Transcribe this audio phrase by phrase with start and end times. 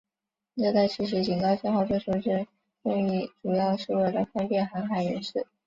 [0.55, 2.47] 热带气旋警告信号最初之
[2.81, 5.45] 用意主要是为了方便航海人士。